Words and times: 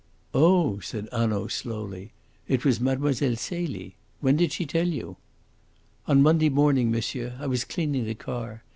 "Oh!" 0.33 0.79
said 0.79 1.07
Hanaud, 1.13 1.49
slowly. 1.49 2.11
"It 2.47 2.65
was 2.65 2.79
Mlle. 2.81 3.13
Celie. 3.35 3.93
When 4.19 4.35
did 4.35 4.51
she 4.51 4.65
tell 4.65 4.87
you?" 4.87 5.17
"On 6.07 6.23
Monday 6.23 6.49
morning, 6.49 6.89
monsieur. 6.89 7.37
I 7.39 7.45
was 7.45 7.65
cleaning 7.65 8.05
the 8.05 8.15
car. 8.15 8.63